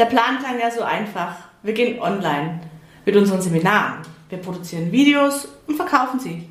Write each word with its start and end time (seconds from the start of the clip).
Der 0.00 0.06
Plan 0.06 0.38
klang 0.38 0.58
ja 0.58 0.70
so 0.70 0.80
einfach. 0.80 1.34
Wir 1.62 1.74
gehen 1.74 2.00
online 2.00 2.58
mit 3.04 3.16
unseren 3.16 3.42
Seminaren. 3.42 3.98
Wir 4.30 4.38
produzieren 4.38 4.90
Videos 4.90 5.46
und 5.66 5.76
verkaufen 5.76 6.18
sie. 6.18 6.48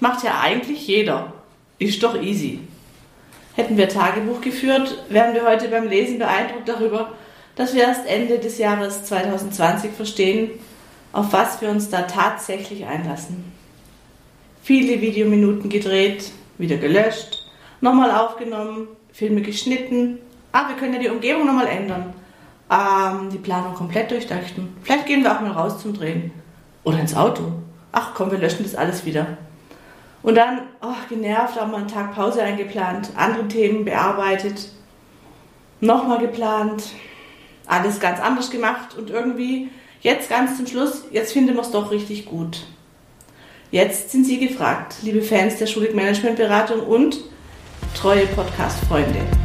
Macht 0.00 0.24
ja 0.24 0.40
eigentlich 0.40 0.84
jeder. 0.88 1.32
Ist 1.78 2.02
doch 2.02 2.20
easy. 2.20 2.58
Hätten 3.54 3.76
wir 3.76 3.88
Tagebuch 3.88 4.40
geführt, 4.40 5.04
wären 5.10 5.32
wir 5.32 5.46
heute 5.46 5.68
beim 5.68 5.86
Lesen 5.86 6.18
beeindruckt 6.18 6.68
darüber, 6.68 7.12
dass 7.54 7.72
wir 7.72 7.82
erst 7.82 8.04
Ende 8.04 8.40
des 8.40 8.58
Jahres 8.58 9.04
2020 9.04 9.92
verstehen, 9.92 10.50
auf 11.12 11.32
was 11.32 11.60
wir 11.60 11.68
uns 11.68 11.90
da 11.90 12.02
tatsächlich 12.02 12.84
einlassen. 12.84 13.44
Viele 14.60 15.00
Videominuten 15.00 15.70
gedreht, 15.70 16.32
wieder 16.58 16.78
gelöscht, 16.78 17.46
nochmal 17.80 18.10
aufgenommen, 18.10 18.88
Filme 19.12 19.42
geschnitten. 19.42 20.18
Ah, 20.50 20.68
wir 20.68 20.74
können 20.74 20.94
ja 20.94 20.98
die 20.98 21.10
Umgebung 21.10 21.46
nochmal 21.46 21.68
ändern. 21.68 22.12
Ähm, 22.70 23.30
die 23.30 23.38
Planung 23.38 23.74
komplett 23.74 24.10
durchdachten. 24.10 24.76
Vielleicht 24.82 25.06
gehen 25.06 25.22
wir 25.22 25.34
auch 25.34 25.40
mal 25.40 25.52
raus 25.52 25.80
zum 25.80 25.94
Drehen. 25.94 26.32
Oder 26.84 27.00
ins 27.00 27.14
Auto. 27.14 27.52
Ach 27.92 28.12
komm, 28.14 28.30
wir 28.30 28.38
löschen 28.38 28.62
das 28.62 28.74
alles 28.74 29.04
wieder. 29.04 29.38
Und 30.22 30.34
dann, 30.34 30.60
oh, 30.82 30.94
genervt, 31.08 31.60
haben 31.60 31.70
wir 31.70 31.78
einen 31.78 31.88
Tag 31.88 32.14
Pause 32.14 32.42
eingeplant, 32.42 33.10
andere 33.16 33.46
Themen 33.48 33.84
bearbeitet, 33.84 34.68
nochmal 35.80 36.18
geplant, 36.18 36.90
alles 37.66 38.00
ganz 38.00 38.20
anders 38.20 38.50
gemacht 38.50 38.96
und 38.96 39.10
irgendwie 39.10 39.70
jetzt 40.00 40.28
ganz 40.28 40.56
zum 40.56 40.66
Schluss, 40.66 41.04
jetzt 41.12 41.32
finden 41.32 41.54
wir 41.54 41.62
es 41.62 41.70
doch 41.70 41.90
richtig 41.90 42.26
gut. 42.26 42.66
Jetzt 43.70 44.10
sind 44.10 44.24
Sie 44.24 44.38
gefragt, 44.38 44.96
liebe 45.02 45.22
Fans 45.22 45.58
der 45.58 45.66
Schulig 45.66 45.94
Management 45.94 46.36
Beratung 46.36 46.80
und 46.80 47.18
treue 47.94 48.26
Podcast-Freunde. 48.26 49.37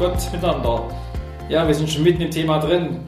Gott 0.00 0.32
miteinander. 0.32 0.88
Ja, 1.50 1.68
wir 1.68 1.74
sind 1.74 1.90
schon 1.90 2.04
mitten 2.04 2.22
im 2.22 2.30
Thema 2.30 2.58
drin. 2.58 3.00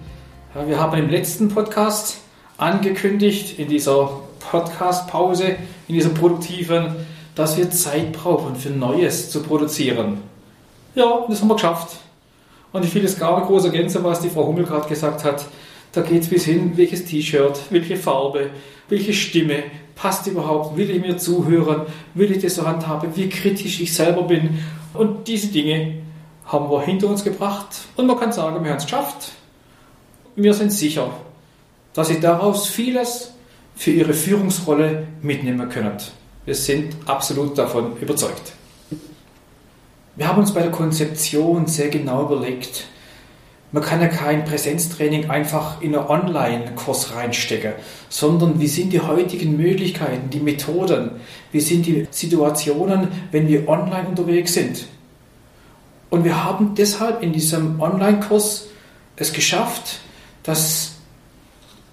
Wir 0.66 0.78
haben 0.78 0.98
im 0.98 1.08
letzten 1.08 1.48
Podcast 1.48 2.18
angekündigt, 2.58 3.58
in 3.58 3.68
dieser 3.68 4.10
Podcast-Pause, 4.50 5.56
in 5.88 5.94
dieser 5.94 6.10
produktiven, 6.10 6.94
dass 7.34 7.56
wir 7.56 7.70
Zeit 7.70 8.12
brauchen 8.12 8.56
für 8.56 8.68
Neues 8.68 9.30
zu 9.30 9.42
produzieren. 9.42 10.18
Ja, 10.94 11.24
das 11.30 11.40
haben 11.40 11.48
wir 11.48 11.54
geschafft. 11.54 11.96
Und 12.72 12.84
ich 12.84 12.94
will 12.94 13.06
es 13.06 13.18
gar 13.18 13.38
nicht 13.38 13.48
groß 13.48 13.64
ergänzen, 13.64 14.04
was 14.04 14.20
die 14.20 14.28
Frau 14.28 14.46
Hummel 14.46 14.64
gerade 14.64 14.86
gesagt 14.86 15.24
hat. 15.24 15.46
Da 15.92 16.02
geht 16.02 16.24
es 16.24 16.28
bis 16.28 16.44
hin, 16.44 16.72
welches 16.76 17.06
T-Shirt, 17.06 17.58
welche 17.70 17.96
Farbe, 17.96 18.50
welche 18.90 19.14
Stimme, 19.14 19.62
passt 19.94 20.26
überhaupt, 20.26 20.76
will 20.76 20.90
ich 20.90 21.00
mir 21.00 21.16
zuhören, 21.16 21.86
will 22.12 22.30
ich 22.30 22.42
das 22.42 22.56
so 22.56 22.66
handhaben, 22.66 23.16
wie 23.16 23.30
kritisch 23.30 23.80
ich 23.80 23.94
selber 23.94 24.24
bin 24.24 24.58
und 24.92 25.26
diese 25.26 25.46
Dinge 25.46 26.01
haben 26.52 26.70
wir 26.70 26.82
hinter 26.82 27.08
uns 27.08 27.24
gebracht 27.24 27.68
und 27.96 28.06
man 28.06 28.20
kann 28.20 28.30
sagen, 28.30 28.62
wir 28.62 28.70
haben 28.70 28.78
es 28.78 28.84
geschafft. 28.84 29.32
Wir 30.36 30.52
sind 30.52 30.70
sicher, 30.70 31.10
dass 31.94 32.08
Sie 32.08 32.20
daraus 32.20 32.68
vieles 32.68 33.32
für 33.74 33.90
Ihre 33.90 34.12
Führungsrolle 34.12 35.06
mitnehmen 35.22 35.68
können. 35.70 35.96
Wir 36.44 36.54
sind 36.54 36.94
absolut 37.06 37.56
davon 37.56 37.96
überzeugt. 37.96 38.52
Wir 40.14 40.28
haben 40.28 40.40
uns 40.40 40.52
bei 40.52 40.60
der 40.60 40.70
Konzeption 40.70 41.66
sehr 41.66 41.88
genau 41.88 42.26
überlegt, 42.26 42.86
man 43.74 43.82
kann 43.82 44.02
ja 44.02 44.08
kein 44.08 44.44
Präsenztraining 44.44 45.30
einfach 45.30 45.80
in 45.80 45.96
einen 45.96 46.06
Online-Kurs 46.06 47.14
reinstecken, 47.14 47.72
sondern 48.10 48.60
wie 48.60 48.66
sind 48.66 48.92
die 48.92 49.00
heutigen 49.00 49.56
Möglichkeiten, 49.56 50.28
die 50.28 50.40
Methoden, 50.40 51.12
wie 51.52 51.60
sind 51.60 51.86
die 51.86 52.06
Situationen, 52.10 53.08
wenn 53.30 53.48
wir 53.48 53.66
online 53.66 54.08
unterwegs 54.08 54.52
sind. 54.52 54.84
Und 56.12 56.24
wir 56.24 56.44
haben 56.44 56.76
deshalb 56.76 57.22
in 57.24 57.32
diesem 57.32 57.80
Online-Kurs 57.80 58.68
es 59.16 59.32
geschafft, 59.32 59.98
dass 60.44 60.92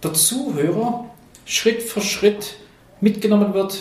der 0.03 0.13
Zuhörer 0.13 1.05
Schritt 1.45 1.81
für 1.81 2.01
Schritt 2.01 2.57
mitgenommen 3.01 3.55
wird, 3.55 3.77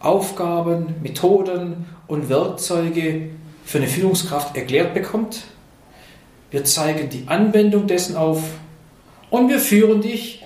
Aufgaben, 0.00 0.96
Methoden 1.02 1.86
und 2.08 2.28
Werkzeuge 2.28 3.30
für 3.64 3.78
eine 3.78 3.86
Führungskraft 3.86 4.56
erklärt 4.56 4.94
bekommt 4.94 5.44
wir 6.54 6.62
zeigen 6.62 7.08
die 7.08 7.24
Anwendung 7.26 7.88
dessen 7.88 8.14
auf 8.14 8.40
und 9.28 9.48
wir 9.48 9.58
führen 9.58 10.02
dich 10.02 10.44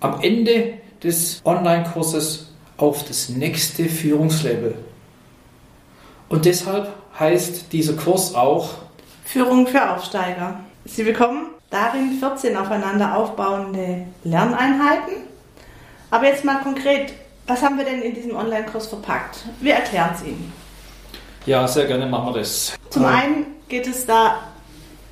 am 0.00 0.22
Ende 0.22 0.78
des 1.02 1.42
Online-Kurses 1.44 2.54
auf 2.78 3.04
das 3.04 3.28
nächste 3.28 3.84
Führungslevel. 3.84 4.74
Und 6.34 6.44
deshalb 6.46 6.88
heißt 7.16 7.72
dieser 7.72 7.92
Kurs 7.92 8.34
auch 8.34 8.70
Führung 9.24 9.68
für 9.68 9.88
Aufsteiger. 9.88 10.58
Sie 10.84 11.04
bekommen 11.04 11.46
darin 11.70 12.18
14 12.18 12.56
aufeinander 12.56 13.16
aufbauende 13.16 14.06
Lerneinheiten. 14.24 15.14
Aber 16.10 16.26
jetzt 16.26 16.44
mal 16.44 16.56
konkret, 16.56 17.12
was 17.46 17.62
haben 17.62 17.78
wir 17.78 17.84
denn 17.84 18.02
in 18.02 18.16
diesem 18.16 18.34
Online-Kurs 18.34 18.88
verpackt? 18.88 19.44
Wir 19.60 19.74
erklären 19.74 20.10
es 20.12 20.24
Ihnen. 20.24 20.52
Ja, 21.46 21.68
sehr 21.68 21.86
gerne 21.86 22.06
machen 22.06 22.34
wir 22.34 22.40
das. 22.40 22.74
Zum 22.90 23.04
einen 23.04 23.46
geht 23.68 23.86
es 23.86 24.04
da 24.04 24.38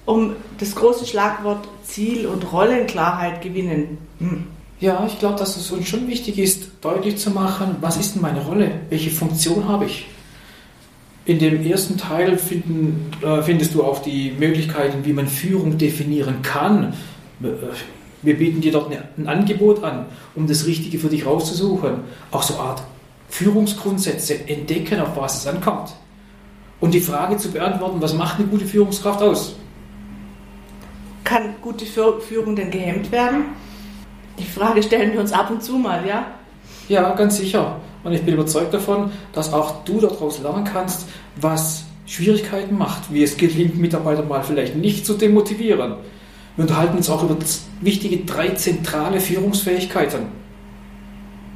um 0.07 0.35
das 0.59 0.75
große 0.75 1.07
Schlagwort 1.07 1.69
Ziel- 1.85 2.27
und 2.27 2.53
Rollenklarheit 2.53 3.43
gewinnen. 3.43 3.99
Hm. 4.19 4.49
Ja, 4.81 5.07
ich 5.07 5.21
glaube, 5.21 5.39
dass 5.39 5.57
es 5.57 5.71
uns 5.71 5.87
schon 5.87 6.09
wichtig 6.09 6.41
ist, 6.41 6.65
deutlich 6.81 7.19
zu 7.19 7.31
machen, 7.31 7.77
was 7.81 7.97
ist 7.97 8.17
denn 8.17 8.23
meine 8.23 8.45
Rolle? 8.45 8.73
Welche 8.89 9.11
Funktion 9.11 9.69
habe 9.69 9.85
ich? 9.85 10.09
In 11.25 11.39
dem 11.39 11.65
ersten 11.65 11.97
Teil 11.97 12.37
finden, 12.37 13.11
äh, 13.23 13.43
findest 13.43 13.75
du 13.75 13.85
auch 13.85 14.01
die 14.01 14.33
Möglichkeiten, 14.39 15.05
wie 15.05 15.13
man 15.13 15.29
Führung 15.29 15.79
definieren 15.79 16.43
kann. 16.43 16.95
Äh, 17.43 17.49
wir 18.23 18.37
bieten 18.37 18.61
dir 18.61 18.73
dort 18.73 18.93
ein 19.17 19.27
Angebot 19.27 19.83
an, 19.83 20.07
um 20.35 20.47
das 20.47 20.67
Richtige 20.67 20.99
für 20.99 21.09
dich 21.09 21.27
rauszusuchen. 21.27 22.01
Auch 22.31 22.43
so 22.43 22.55
eine 22.55 22.63
Art 22.63 22.83
Führungsgrundsätze 23.29 24.49
entdecken, 24.49 25.01
auf 25.01 25.17
was 25.17 25.39
es 25.39 25.47
ankommt. 25.47 25.95
Und 26.81 26.95
die 26.95 27.01
Frage 27.01 27.37
zu 27.37 27.51
beantworten, 27.51 28.01
was 28.01 28.15
macht 28.15 28.39
eine 28.39 28.49
gute 28.49 28.67
Führungskraft 28.67 29.23
aus? 29.23 29.57
kann 31.33 31.55
gute 31.63 31.87
Führung 31.87 32.57
denn 32.57 32.71
gehemmt 32.71 33.11
werden? 33.11 33.45
Die 34.39 34.45
Frage 34.45 34.83
stellen 34.83 35.15
wir 35.15 35.21
uns 35.21 35.33
ab 35.33 35.51
und 35.51 35.63
zu 35.63 35.79
mal, 35.79 36.07
ja? 36.07 36.27
Ja, 36.89 37.15
ganz 37.15 37.39
sicher. 37.39 37.81
Und 38.05 38.13
ich 38.13 38.23
bin 38.23 38.35
überzeugt 38.35 38.75
davon, 38.75 39.13
dass 39.33 39.53
auch 39.53 39.85
du 39.85 40.01
daraus 40.01 40.41
lernen 40.41 40.65
kannst, 40.65 41.07
was 41.41 41.85
Schwierigkeiten 42.07 42.77
macht, 42.77 43.13
wie 43.13 43.23
es 43.23 43.37
gelingt, 43.37 43.79
Mitarbeiter 43.79 44.23
mal 44.23 44.43
vielleicht 44.43 44.77
nicht 44.77 45.07
zu 45.07 45.15
demotivieren. 45.15 45.95
Wir 46.57 46.63
unterhalten 46.63 46.97
uns 46.97 47.09
auch 47.09 47.23
über 47.23 47.37
wichtige 47.81 48.25
drei 48.25 48.49
zentrale 48.51 49.21
Führungsfähigkeiten. 49.21 50.27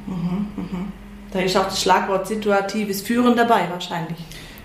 Mhm, 0.07 0.47
mh. 0.55 0.85
Da 1.31 1.39
ist 1.39 1.57
auch 1.57 1.65
das 1.65 1.81
Schlagwort 1.81 2.27
situatives 2.27 3.01
Führen 3.01 3.35
dabei 3.35 3.69
wahrscheinlich. 3.69 4.17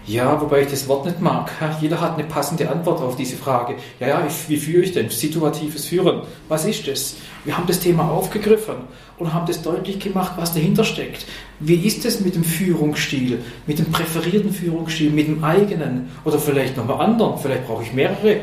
Ja, 0.06 0.40
wobei 0.40 0.62
ich 0.62 0.68
das 0.68 0.88
Wort 0.88 1.06
nicht 1.06 1.20
mag. 1.20 1.50
Jeder 1.80 2.00
hat 2.00 2.18
eine 2.18 2.24
passende 2.26 2.68
Antwort 2.68 3.00
auf 3.00 3.14
diese 3.14 3.36
Frage. 3.36 3.76
Ja, 4.00 4.08
ja, 4.08 4.26
wie 4.48 4.56
führe 4.56 4.82
ich 4.82 4.92
denn? 4.92 5.08
Situatives 5.10 5.86
Führen. 5.86 6.22
Was 6.48 6.64
ist 6.64 6.88
das? 6.88 7.16
Wir 7.44 7.56
haben 7.56 7.68
das 7.68 7.78
Thema 7.78 8.10
aufgegriffen 8.10 8.74
und 9.18 9.32
haben 9.32 9.46
das 9.46 9.62
deutlich 9.62 10.00
gemacht, 10.00 10.32
was 10.36 10.54
dahinter 10.54 10.82
steckt. 10.82 11.24
Wie 11.60 11.86
ist 11.86 12.04
es 12.04 12.20
mit 12.20 12.34
dem 12.34 12.42
Führungsstil, 12.42 13.44
mit 13.68 13.78
dem 13.78 13.92
präferierten 13.92 14.52
Führungsstil, 14.52 15.10
mit 15.10 15.28
dem 15.28 15.44
eigenen 15.44 16.10
oder 16.24 16.40
vielleicht 16.40 16.76
noch 16.76 16.86
mal 16.86 16.96
anderen? 16.96 17.38
Vielleicht 17.38 17.68
brauche 17.68 17.84
ich 17.84 17.92
mehrere, 17.92 18.40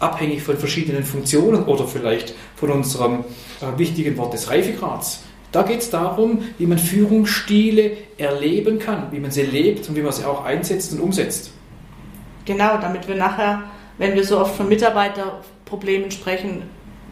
abhängig 0.00 0.42
von 0.42 0.56
verschiedenen 0.56 1.04
Funktionen 1.04 1.64
oder 1.64 1.86
vielleicht 1.86 2.34
von 2.54 2.70
unserem 2.70 3.24
äh, 3.60 3.78
wichtigen 3.78 4.16
Wort 4.16 4.32
des 4.32 4.50
Reifegrads. 4.50 5.24
Da 5.52 5.62
geht 5.62 5.80
es 5.80 5.90
darum, 5.90 6.42
wie 6.58 6.66
man 6.66 6.78
Führungsstile 6.78 7.96
erleben 8.18 8.78
kann, 8.78 9.10
wie 9.10 9.20
man 9.20 9.30
sie 9.30 9.42
lebt 9.42 9.88
und 9.88 9.96
wie 9.96 10.02
man 10.02 10.12
sie 10.12 10.24
auch 10.24 10.44
einsetzt 10.44 10.92
und 10.92 11.00
umsetzt. 11.00 11.50
Genau, 12.44 12.78
damit 12.78 13.08
wir 13.08 13.16
nachher, 13.16 13.62
wenn 13.98 14.14
wir 14.14 14.24
so 14.24 14.38
oft 14.38 14.54
von 14.56 14.68
Mitarbeiterproblemen 14.68 16.10
sprechen, 16.10 16.62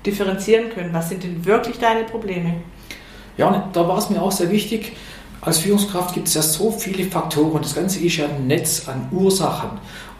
differenzieren 0.04 0.70
können. 0.70 0.92
Was 0.92 1.08
sind 1.08 1.22
denn 1.22 1.44
wirklich 1.44 1.78
deine 1.78 2.04
Probleme? 2.04 2.54
Ja, 3.36 3.48
und 3.48 3.74
da 3.74 3.88
war 3.88 3.98
es 3.98 4.10
mir 4.10 4.22
auch 4.22 4.32
sehr 4.32 4.50
wichtig, 4.50 4.92
als 5.40 5.58
Führungskraft 5.58 6.14
gibt 6.14 6.28
es 6.28 6.34
ja 6.34 6.42
so 6.42 6.70
viele 6.70 7.04
Faktoren. 7.04 7.60
Das 7.60 7.74
Ganze 7.74 8.00
ist 8.00 8.16
ja 8.16 8.26
ein 8.26 8.46
Netz 8.46 8.88
an 8.88 9.08
Ursachen. 9.12 9.70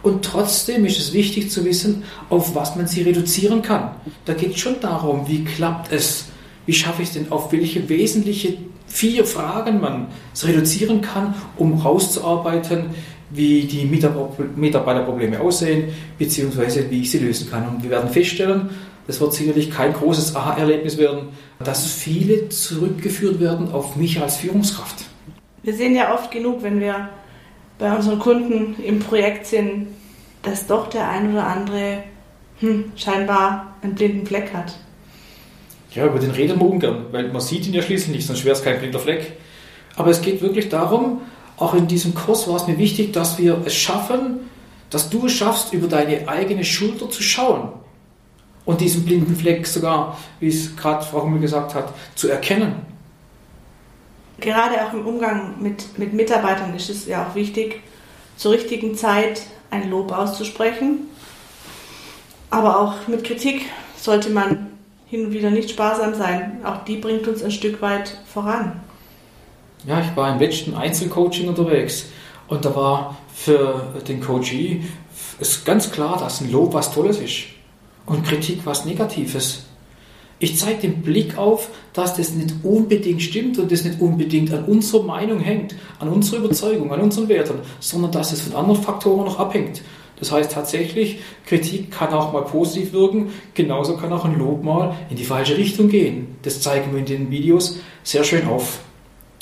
Und 0.03 0.23
trotzdem 0.23 0.85
ist 0.85 0.99
es 0.99 1.13
wichtig 1.13 1.49
zu 1.49 1.65
wissen, 1.65 2.03
auf 2.29 2.53
was 2.53 2.75
man 2.75 2.85
sie 2.85 3.01
reduzieren 3.01 3.63
kann. 3.63 3.95
Da 4.25 4.33
geht 4.33 4.51
es 4.51 4.59
schon 4.59 4.79
darum, 4.79 5.27
wie 5.27 5.43
klappt 5.43 5.91
es 5.91 6.25
wie 6.65 6.73
schaffe 6.73 7.01
ich 7.01 7.09
es 7.09 7.13
denn, 7.13 7.31
auf 7.31 7.51
welche 7.51 7.87
wesentliche 7.89 8.57
vier 8.87 9.25
Fragen 9.25 9.81
man 9.81 10.07
es 10.33 10.47
reduzieren 10.47 11.01
kann, 11.01 11.33
um 11.57 11.79
rauszuarbeiten, 11.79 12.91
wie 13.31 13.63
die 13.63 13.85
Mitarbeiterprobleme 13.85 15.39
aussehen, 15.39 15.93
beziehungsweise 16.17 16.89
wie 16.89 17.01
ich 17.01 17.11
sie 17.11 17.19
lösen 17.19 17.49
kann. 17.49 17.67
Und 17.67 17.83
wir 17.83 17.89
werden 17.89 18.09
feststellen, 18.09 18.69
das 19.07 19.19
wird 19.19 19.33
sicherlich 19.33 19.71
kein 19.71 19.93
großes 19.93 20.35
Aha-Erlebnis 20.35 20.97
werden, 20.97 21.29
dass 21.63 21.85
viele 21.85 22.49
zurückgeführt 22.49 23.39
werden 23.39 23.71
auf 23.71 23.95
mich 23.95 24.21
als 24.21 24.37
Führungskraft. 24.37 25.05
Wir 25.63 25.73
sehen 25.73 25.95
ja 25.95 26.13
oft 26.13 26.31
genug, 26.31 26.63
wenn 26.63 26.79
wir 26.79 27.09
bei 27.77 27.93
unseren 27.93 28.19
Kunden 28.19 28.81
im 28.81 28.99
Projekt 28.99 29.47
sind, 29.47 29.87
dass 30.43 30.67
doch 30.67 30.87
der 30.89 31.09
ein 31.09 31.33
oder 31.33 31.47
andere 31.47 32.03
hm, 32.59 32.91
scheinbar 32.95 33.75
einen 33.81 33.95
blinden 33.95 34.25
Fleck 34.25 34.53
hat. 34.53 34.77
Ja, 35.95 36.05
über 36.05 36.19
den 36.19 36.31
reden 36.31 36.59
wir 36.59 36.67
ungern, 36.67 37.05
weil 37.11 37.29
man 37.31 37.41
sieht 37.41 37.65
ihn 37.65 37.73
ja 37.73 37.81
schließlich 37.81 38.13
nicht, 38.15 38.27
sonst 38.27 38.43
wäre 38.43 38.55
es 38.55 38.63
kein 38.63 38.79
blinder 38.79 38.99
Fleck. 38.99 39.37
Aber 39.95 40.11
es 40.11 40.21
geht 40.21 40.41
wirklich 40.41 40.67
darum, 40.67 41.21
auch 41.57 41.73
in 41.73 41.87
diesem 41.87 42.13
Kurs 42.13 42.47
war 42.49 42.57
es 42.57 42.67
mir 42.67 42.77
wichtig, 42.77 43.13
dass 43.13 43.37
wir 43.37 43.61
es 43.65 43.73
schaffen, 43.73 44.41
dass 44.89 45.09
du 45.09 45.25
es 45.25 45.31
schaffst, 45.31 45.73
über 45.73 45.87
deine 45.87 46.27
eigene 46.27 46.65
Schulter 46.65 47.09
zu 47.09 47.23
schauen 47.23 47.69
und 48.65 48.81
diesen 48.81 49.05
blinden 49.05 49.37
Fleck 49.37 49.65
sogar, 49.65 50.17
wie 50.41 50.49
es 50.49 50.75
gerade 50.75 51.05
Frau 51.05 51.23
Hummel 51.23 51.39
gesagt 51.39 51.73
hat, 51.75 51.93
zu 52.15 52.27
erkennen. 52.27 52.75
Gerade 54.41 54.85
auch 54.85 54.93
im 54.93 55.07
Umgang 55.07 55.61
mit, 55.61 55.97
mit 55.97 56.13
Mitarbeitern 56.13 56.75
ist 56.75 56.89
es 56.89 57.07
ja 57.07 57.25
auch 57.25 57.35
wichtig, 57.35 57.81
zur 58.35 58.51
richtigen 58.51 58.95
Zeit 58.95 59.43
ein 59.71 59.89
Lob 59.89 60.11
auszusprechen. 60.11 61.07
Aber 62.49 62.79
auch 62.79 63.07
mit 63.07 63.23
Kritik 63.23 63.61
sollte 63.95 64.29
man 64.29 64.74
hin 65.15 65.25
und 65.27 65.33
wieder 65.33 65.49
nicht 65.49 65.69
sparsam 65.69 66.13
sein. 66.13 66.59
Auch 66.63 66.83
die 66.83 66.97
bringt 66.97 67.27
uns 67.27 67.41
ein 67.41 67.51
Stück 67.51 67.81
weit 67.81 68.17
voran. 68.25 68.81
Ja, 69.87 70.01
ich 70.01 70.15
war 70.15 70.33
im 70.33 70.39
letzten 70.39 70.73
Einzelcoaching 70.73 71.47
unterwegs 71.47 72.07
und 72.47 72.65
da 72.65 72.75
war 72.75 73.17
für 73.33 73.93
den 74.07 74.19
Coachee 74.19 74.81
ist 75.39 75.65
ganz 75.65 75.91
klar, 75.91 76.17
dass 76.17 76.41
ein 76.41 76.51
Lob 76.51 76.73
was 76.73 76.93
Tolles 76.93 77.19
ist 77.19 77.45
und 78.05 78.25
Kritik 78.25 78.61
was 78.65 78.85
Negatives. 78.85 79.65
Ich 80.39 80.57
zeige 80.57 80.81
den 80.81 81.01
Blick 81.01 81.37
auf, 81.37 81.69
dass 81.93 82.15
das 82.15 82.31
nicht 82.31 82.53
unbedingt 82.63 83.21
stimmt 83.21 83.57
und 83.57 83.71
das 83.71 83.85
nicht 83.85 84.01
unbedingt 84.01 84.53
an 84.53 84.65
unserer 84.65 85.03
Meinung 85.03 85.39
hängt, 85.39 85.75
an 85.99 86.09
unserer 86.09 86.39
Überzeugung, 86.39 86.91
an 86.91 87.01
unseren 87.01 87.29
Werten, 87.29 87.59
sondern 87.79 88.11
dass 88.11 88.33
es 88.33 88.41
von 88.41 88.55
anderen 88.55 88.81
Faktoren 88.81 89.25
noch 89.25 89.39
abhängt. 89.39 89.81
Das 90.17 90.31
heißt 90.31 90.51
tatsächlich, 90.51 91.19
Kritik 91.45 91.91
kann 91.91 92.13
auch 92.13 92.31
mal 92.31 92.43
positiv 92.43 92.93
wirken, 92.93 93.33
genauso 93.53 93.97
kann 93.97 94.13
auch 94.13 94.25
ein 94.25 94.37
Lob 94.37 94.63
mal 94.63 94.95
in 95.09 95.17
die 95.17 95.25
falsche 95.25 95.57
Richtung 95.57 95.89
gehen. 95.89 96.37
Das 96.43 96.61
zeigen 96.61 96.93
wir 96.93 96.99
in 96.99 97.05
den 97.05 97.31
Videos 97.31 97.79
sehr 98.03 98.23
schön 98.23 98.47
auf. 98.47 98.79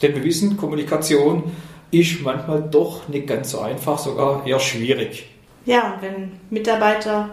Denn 0.02 0.16
wir 0.16 0.24
wissen, 0.24 0.58
Kommunikation 0.58 1.52
ist 1.92 2.22
manchmal 2.22 2.64
doch 2.64 3.08
nicht 3.08 3.28
ganz 3.28 3.52
so 3.52 3.60
einfach, 3.60 4.00
sogar 4.00 4.46
eher 4.48 4.60
schwierig. 4.60 5.30
Ja, 5.66 5.98
wenn 6.02 6.32
Mitarbeiter 6.50 7.30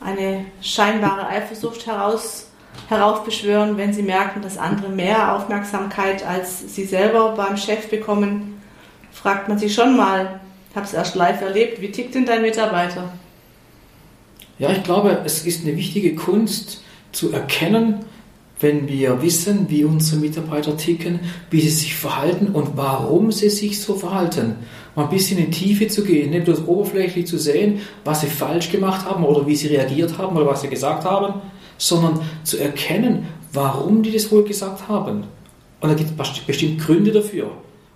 eine 0.00 0.44
scheinbare 0.60 1.26
Eifersucht 1.26 1.86
heraus, 1.86 2.50
heraufbeschwören, 2.88 3.76
wenn 3.76 3.92
sie 3.92 4.02
merken, 4.02 4.42
dass 4.42 4.58
andere 4.58 4.90
mehr 4.90 5.34
Aufmerksamkeit 5.34 6.24
als 6.24 6.74
sie 6.74 6.84
selber 6.84 7.30
beim 7.30 7.56
Chef 7.56 7.88
bekommen, 7.88 8.62
fragt 9.10 9.48
man 9.48 9.58
sich 9.58 9.74
schon 9.74 9.96
mal, 9.96 10.40
habe 10.76 10.86
es 10.86 10.94
erst 10.94 11.14
live 11.14 11.40
erlebt, 11.40 11.80
wie 11.80 11.90
tickt 11.90 12.14
denn 12.14 12.26
dein 12.26 12.42
Mitarbeiter? 12.42 13.12
Ja, 14.58 14.70
ich 14.70 14.82
glaube, 14.82 15.22
es 15.24 15.46
ist 15.46 15.64
eine 15.64 15.76
wichtige 15.76 16.14
Kunst 16.14 16.82
zu 17.12 17.32
erkennen, 17.32 18.04
wenn 18.60 18.88
wir 18.88 19.22
wissen, 19.22 19.66
wie 19.68 19.84
unsere 19.84 20.20
Mitarbeiter 20.20 20.76
ticken, 20.76 21.20
wie 21.50 21.60
sie 21.60 21.68
sich 21.68 21.94
verhalten 21.94 22.48
und 22.48 22.76
warum 22.76 23.30
sie 23.30 23.50
sich 23.50 23.80
so 23.80 23.94
verhalten. 23.94 24.56
Mal 24.96 25.04
ein 25.04 25.10
bisschen 25.10 25.38
in 25.38 25.50
die 25.50 25.58
Tiefe 25.58 25.86
zu 25.86 26.02
gehen, 26.04 26.30
nicht 26.30 26.46
bloß 26.46 26.66
oberflächlich 26.66 27.26
zu 27.26 27.38
sehen, 27.38 27.80
was 28.04 28.22
sie 28.22 28.26
falsch 28.26 28.72
gemacht 28.72 29.06
haben 29.06 29.24
oder 29.24 29.46
wie 29.46 29.54
sie 29.54 29.68
reagiert 29.68 30.18
haben 30.18 30.36
oder 30.36 30.46
was 30.46 30.62
sie 30.62 30.68
gesagt 30.68 31.04
haben, 31.04 31.40
sondern 31.76 32.20
zu 32.42 32.58
erkennen, 32.58 33.28
warum 33.52 34.02
die 34.02 34.10
das 34.10 34.30
wohl 34.32 34.42
gesagt 34.42 34.88
haben. 34.88 35.24
Und 35.80 35.88
da 35.88 35.94
gibt 35.94 36.10
es 36.20 36.40
bestimmt 36.40 36.80
Gründe 36.80 37.12
dafür. 37.12 37.52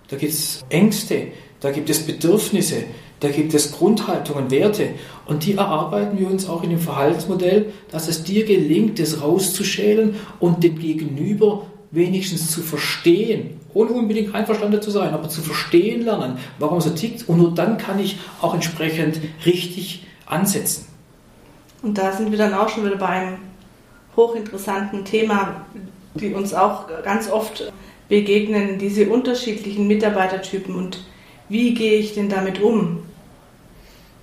Da 0.07 0.15
gibt 0.15 0.31
es 0.31 0.63
Ängste, 0.69 1.27
da 1.63 1.71
gibt 1.71 1.89
es 1.89 2.05
Bedürfnisse, 2.05 2.83
da 3.21 3.29
gibt 3.29 3.53
es 3.53 3.71
Grundhaltungen, 3.71 4.51
Werte. 4.51 4.89
Und 5.25 5.45
die 5.45 5.53
erarbeiten 5.53 6.19
wir 6.19 6.29
uns 6.29 6.49
auch 6.49 6.61
in 6.61 6.71
dem 6.71 6.79
Verhaltensmodell, 6.79 7.71
dass 7.89 8.09
es 8.09 8.25
dir 8.25 8.43
gelingt, 8.43 8.99
das 8.99 9.21
rauszuschälen 9.21 10.15
und 10.41 10.61
den 10.61 10.77
Gegenüber 10.77 11.65
wenigstens 11.91 12.51
zu 12.51 12.59
verstehen, 12.59 13.61
ohne 13.73 13.91
unbedingt 13.91 14.35
einverstanden 14.35 14.81
zu 14.81 14.91
sein, 14.91 15.13
aber 15.13 15.29
zu 15.29 15.41
verstehen 15.41 16.03
lernen, 16.03 16.37
warum 16.59 16.79
er 16.79 16.81
so 16.81 16.89
tickt. 16.89 17.29
Und 17.29 17.37
nur 17.37 17.53
dann 17.53 17.77
kann 17.77 17.97
ich 17.97 18.17
auch 18.41 18.53
entsprechend 18.53 19.21
richtig 19.45 20.05
ansetzen. 20.25 20.87
Und 21.81 21.97
da 21.97 22.11
sind 22.11 22.29
wir 22.31 22.37
dann 22.37 22.53
auch 22.53 22.67
schon 22.67 22.85
wieder 22.85 22.97
bei 22.97 23.07
einem 23.07 23.37
hochinteressanten 24.17 25.05
Thema, 25.05 25.65
die 26.15 26.33
uns 26.33 26.53
auch 26.53 26.87
ganz 27.05 27.31
oft 27.31 27.71
begegnen, 28.09 28.79
diese 28.79 29.07
unterschiedlichen 29.07 29.87
Mitarbeitertypen. 29.87 30.75
Und 30.75 30.99
wie 31.49 31.73
gehe 31.73 31.99
ich 31.99 32.13
denn 32.13 32.29
damit 32.29 32.61
um? 32.61 32.99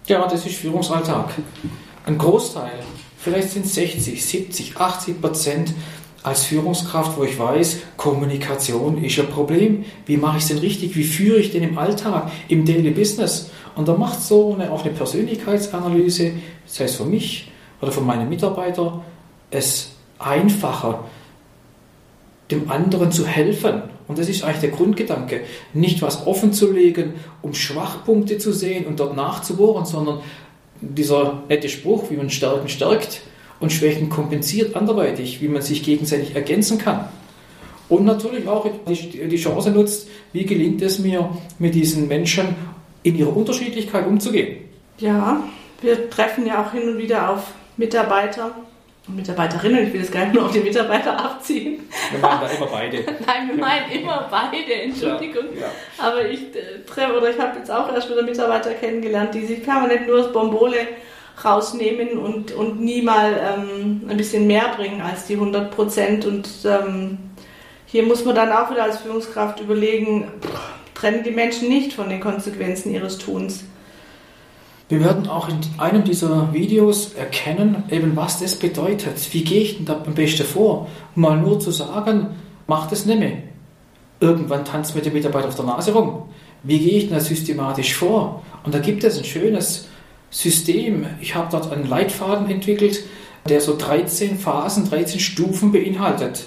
Ja, 0.06 0.26
das 0.26 0.46
ist 0.46 0.56
Führungsalltag. 0.56 1.34
Ein 2.06 2.18
Großteil, 2.18 2.80
vielleicht 3.18 3.50
sind 3.50 3.66
es 3.66 3.74
60, 3.74 4.24
70, 4.24 4.76
80 4.76 5.20
Prozent 5.20 5.74
als 6.22 6.44
Führungskraft, 6.44 7.16
wo 7.16 7.24
ich 7.24 7.38
weiß, 7.38 7.78
Kommunikation 7.96 9.02
ist 9.02 9.18
ein 9.18 9.28
Problem. 9.28 9.84
Wie 10.06 10.16
mache 10.16 10.36
ich 10.36 10.42
es 10.42 10.48
denn 10.48 10.58
richtig? 10.58 10.94
Wie 10.96 11.04
führe 11.04 11.38
ich 11.38 11.50
denn 11.50 11.62
im 11.62 11.78
Alltag, 11.78 12.30
im 12.48 12.64
Daily 12.64 12.90
Business? 12.90 13.50
Und 13.74 13.88
da 13.88 13.94
macht 13.94 14.20
so 14.20 14.54
eine, 14.54 14.70
auch 14.70 14.84
eine 14.84 14.92
Persönlichkeitsanalyse, 14.92 16.32
das 16.66 16.80
heißt 16.80 16.96
für 16.96 17.04
mich 17.04 17.50
oder 17.80 17.92
für 17.92 18.02
meine 18.02 18.26
Mitarbeiter, 18.26 19.02
es 19.50 19.92
einfacher, 20.18 21.04
dem 22.50 22.70
anderen 22.70 23.10
zu 23.12 23.26
helfen. 23.26 23.82
Und 24.10 24.18
das 24.18 24.28
ist 24.28 24.42
eigentlich 24.42 24.60
der 24.60 24.70
Grundgedanke. 24.70 25.42
Nicht 25.72 26.02
was 26.02 26.26
offen 26.26 26.52
zu 26.52 26.72
legen, 26.72 27.14
um 27.42 27.54
Schwachpunkte 27.54 28.38
zu 28.38 28.52
sehen 28.52 28.86
und 28.86 28.98
dort 28.98 29.14
nachzubohren, 29.14 29.86
sondern 29.86 30.18
dieser 30.80 31.44
nette 31.48 31.68
Spruch, 31.68 32.10
wie 32.10 32.16
man 32.16 32.28
Stärken 32.28 32.68
stärkt 32.68 33.20
und 33.60 33.72
Schwächen 33.72 34.08
kompensiert 34.08 34.74
anderweitig, 34.74 35.40
wie 35.40 35.46
man 35.46 35.62
sich 35.62 35.84
gegenseitig 35.84 36.34
ergänzen 36.34 36.78
kann. 36.78 37.08
Und 37.88 38.04
natürlich 38.04 38.48
auch 38.48 38.66
die 38.88 39.36
Chance 39.36 39.70
nutzt, 39.70 40.08
wie 40.32 40.44
gelingt 40.44 40.82
es 40.82 40.98
mir, 40.98 41.30
mit 41.60 41.76
diesen 41.76 42.08
Menschen 42.08 42.56
in 43.04 43.16
ihrer 43.16 43.36
Unterschiedlichkeit 43.36 44.08
umzugehen. 44.08 44.64
Ja, 44.98 45.44
wir 45.82 46.10
treffen 46.10 46.46
ja 46.46 46.64
auch 46.64 46.72
hin 46.72 46.88
und 46.88 46.98
wieder 46.98 47.30
auf 47.30 47.52
Mitarbeiter, 47.76 48.56
Mitarbeiterinnen, 49.08 49.88
ich 49.88 49.92
will 49.92 50.00
das 50.00 50.10
gar 50.10 50.24
nicht 50.24 50.34
nur 50.34 50.46
auf 50.46 50.52
die 50.52 50.60
Mitarbeiter 50.60 51.18
abziehen. 51.18 51.88
Wir 52.10 52.20
meinen 52.20 52.40
da 52.40 52.46
immer 52.46 52.66
beide. 52.66 52.98
Nein, 53.26 53.48
wir 53.48 53.56
meinen 53.56 53.90
immer 53.90 54.28
beide, 54.30 54.72
Entschuldigung. 54.72 55.46
Ja, 55.54 55.62
ja. 55.62 56.08
Aber 56.08 56.28
ich 56.28 56.54
äh, 56.54 56.84
treffe, 56.86 57.16
oder 57.16 57.30
ich 57.30 57.38
habe 57.38 57.58
jetzt 57.58 57.70
auch 57.70 57.92
erst 57.92 58.10
wieder 58.10 58.22
Mitarbeiter 58.22 58.72
kennengelernt, 58.74 59.34
die 59.34 59.46
sich 59.46 59.62
permanent 59.62 60.06
nur 60.06 60.18
das 60.18 60.32
Bombole 60.32 60.76
rausnehmen 61.44 62.18
und, 62.18 62.52
und 62.52 62.80
nie 62.80 63.02
mal 63.02 63.32
ähm, 63.32 64.02
ein 64.08 64.16
bisschen 64.16 64.46
mehr 64.46 64.68
bringen 64.76 65.00
als 65.00 65.26
die 65.26 65.34
100 65.34 65.70
Prozent. 65.70 66.26
Und 66.26 66.48
ähm, 66.64 67.18
hier 67.86 68.02
muss 68.02 68.24
man 68.24 68.34
dann 68.34 68.52
auch 68.52 68.70
wieder 68.70 68.84
als 68.84 68.98
Führungskraft 68.98 69.60
überlegen, 69.60 70.30
pff, 70.40 70.60
trennen 70.94 71.24
die 71.24 71.30
Menschen 71.30 71.68
nicht 71.68 71.94
von 71.94 72.08
den 72.08 72.20
Konsequenzen 72.20 72.92
ihres 72.92 73.18
Tuns. 73.18 73.64
Wir 74.90 74.98
werden 75.04 75.28
auch 75.28 75.48
in 75.48 75.60
einem 75.78 76.02
dieser 76.02 76.52
Videos 76.52 77.14
erkennen, 77.14 77.84
eben 77.90 78.16
was 78.16 78.40
das 78.40 78.56
bedeutet. 78.56 79.32
Wie 79.32 79.44
gehe 79.44 79.62
ich 79.62 79.76
denn 79.76 79.86
da 79.86 80.02
am 80.04 80.14
besten 80.14 80.44
vor? 80.44 80.88
Mal 81.14 81.36
nur 81.36 81.60
zu 81.60 81.70
sagen, 81.70 82.30
mach 82.66 82.88
das 82.88 83.06
nicht 83.06 83.20
mehr. 83.20 83.38
Irgendwann 84.18 84.64
tanzt 84.64 84.96
mir 84.96 85.00
der 85.00 85.12
Mitarbeiter 85.12 85.46
auf 85.46 85.54
der 85.54 85.64
Nase 85.64 85.92
rum. 85.92 86.24
Wie 86.64 86.80
gehe 86.80 86.98
ich 86.98 87.04
denn 87.04 87.14
da 87.14 87.20
systematisch 87.20 87.94
vor? 87.94 88.42
Und 88.64 88.74
da 88.74 88.80
gibt 88.80 89.04
es 89.04 89.16
ein 89.16 89.24
schönes 89.24 89.86
System. 90.28 91.06
Ich 91.20 91.36
habe 91.36 91.46
dort 91.52 91.72
einen 91.72 91.88
Leitfaden 91.88 92.50
entwickelt, 92.50 93.04
der 93.48 93.60
so 93.60 93.76
13 93.76 94.40
Phasen, 94.40 94.90
13 94.90 95.20
Stufen 95.20 95.70
beinhaltet. 95.70 96.46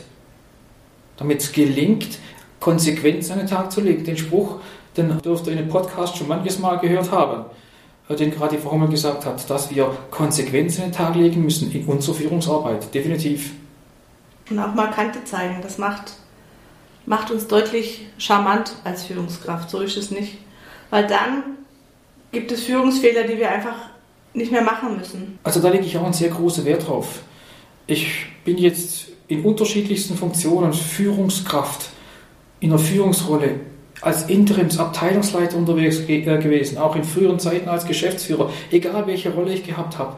Damit 1.16 1.40
es 1.40 1.54
gelingt, 1.54 2.20
Konsequenz 2.60 3.32
an 3.32 3.38
den 3.38 3.48
Tag 3.48 3.72
zu 3.72 3.80
legen. 3.80 4.04
Den 4.04 4.18
Spruch, 4.18 4.58
den 4.98 5.18
dürft 5.20 5.48
ihr 5.48 5.54
in 5.54 5.60
dem 5.60 5.70
Podcast 5.70 6.18
schon 6.18 6.28
manches 6.28 6.60
Mal 6.60 6.76
gehört 6.80 7.10
haben 7.10 7.46
den 8.10 8.32
gerade 8.32 8.56
die 8.56 8.62
Frau 8.62 8.72
Hummel 8.72 8.90
gesagt 8.90 9.26
hat, 9.26 9.50
dass 9.50 9.74
wir 9.74 9.98
Konsequenzen 10.12 10.84
in 10.84 10.90
den 10.90 10.96
Tag 10.96 11.16
legen 11.16 11.42
müssen 11.44 11.72
in 11.72 11.86
unserer 11.86 12.16
Führungsarbeit. 12.16 12.94
Definitiv. 12.94 13.52
Und 14.50 14.60
auch 14.60 14.74
mal 14.74 14.92
Kante 14.92 15.24
zeigen. 15.24 15.60
Das 15.62 15.78
macht, 15.78 16.14
macht 17.06 17.32
uns 17.32 17.48
deutlich 17.48 18.08
charmant 18.18 18.74
als 18.84 19.06
Führungskraft. 19.06 19.70
So 19.70 19.80
ist 19.80 19.98
es 19.98 20.12
nicht. 20.12 20.38
Weil 20.90 21.08
dann 21.08 21.44
gibt 22.32 22.52
es 22.52 22.64
Führungsfehler, 22.64 23.24
die 23.24 23.38
wir 23.38 23.50
einfach 23.50 23.76
nicht 24.34 24.52
mehr 24.52 24.64
machen 24.64 24.98
müssen. 24.98 25.40
Also 25.44 25.62
da 25.62 25.70
lege 25.70 25.86
ich 25.86 25.98
auch 25.98 26.04
einen 26.04 26.14
sehr 26.14 26.30
großen 26.30 26.66
Wert 26.66 26.88
drauf. 26.88 27.22
Ich 27.88 28.26
bin 28.44 28.58
jetzt 28.58 29.08
in 29.28 29.44
unterschiedlichsten 29.44 30.18
Funktionen 30.18 30.74
Führungskraft 30.74 31.90
in 32.60 32.70
der 32.70 32.80
Führungsrolle 32.80 33.60
als 34.04 34.30
Interimsabteilungsleiter 34.30 35.58
unterwegs 35.58 36.00
äh, 36.08 36.22
gewesen, 36.22 36.78
auch 36.78 36.96
in 36.96 37.04
früheren 37.04 37.40
Zeiten 37.40 37.70
als 37.70 37.86
Geschäftsführer, 37.86 38.50
egal 38.72 39.08
welche 39.08 39.32
Rolle 39.34 39.54
ich 39.54 39.66
gehabt 39.66 39.98
habe. 39.98 40.18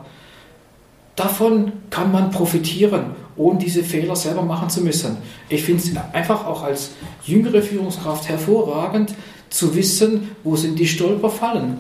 Davon 1.16 1.72
kann 1.90 2.12
man 2.12 2.32
profitieren, 2.32 3.12
ohne 3.38 3.60
diese 3.60 3.84
Fehler 3.84 4.16
selber 4.16 4.42
machen 4.42 4.70
zu 4.70 4.82
müssen. 4.82 5.18
Ich 5.48 5.64
finde 5.64 5.82
es 5.84 6.14
einfach 6.14 6.46
auch 6.46 6.64
als 6.64 6.92
jüngere 7.24 7.62
Führungskraft 7.62 8.28
hervorragend 8.28 9.14
zu 9.50 9.76
wissen, 9.76 10.32
wo 10.44 10.56
sind 10.56 10.78
die 10.78 10.88
Stolperfallen. 10.88 11.78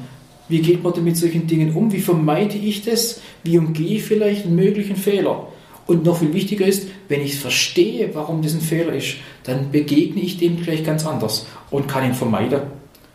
Wie 0.47 0.61
geht 0.61 0.83
man 0.83 1.03
mit 1.03 1.17
solchen 1.17 1.47
Dingen 1.47 1.73
um? 1.73 1.91
Wie 1.91 1.99
vermeide 1.99 2.55
ich 2.55 2.83
das? 2.83 3.19
Wie 3.43 3.57
umgehe 3.57 3.97
ich 3.97 4.03
vielleicht 4.03 4.45
einen 4.45 4.55
möglichen 4.55 4.95
Fehler? 4.95 5.47
Und 5.87 6.03
noch 6.03 6.17
viel 6.17 6.33
wichtiger 6.33 6.65
ist, 6.65 6.87
wenn 7.07 7.21
ich 7.21 7.39
verstehe, 7.39 8.13
warum 8.13 8.41
das 8.41 8.53
ein 8.53 8.61
Fehler 8.61 8.93
ist, 8.93 9.17
dann 9.43 9.71
begegne 9.71 10.21
ich 10.21 10.37
dem 10.37 10.61
gleich 10.61 10.83
ganz 10.83 11.05
anders 11.05 11.45
und 11.69 11.87
kann 11.87 12.05
ihn 12.05 12.15
vermeiden. 12.15 12.61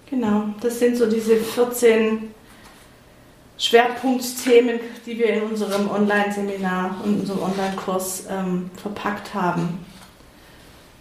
Genau, 0.08 0.44
das 0.60 0.78
sind 0.78 0.96
so 0.96 1.06
diese 1.06 1.36
14 1.36 2.30
Schwerpunktthemen, 3.58 4.80
die 5.04 5.18
wir 5.18 5.34
in 5.34 5.42
unserem 5.42 5.90
Online-Seminar 5.90 6.96
und 7.04 7.20
unserem 7.20 7.42
Online-Kurs 7.42 8.24
ähm, 8.30 8.70
verpackt 8.76 9.34
haben. 9.34 9.84